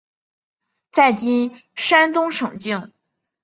[0.91, 2.91] 在今山东省境。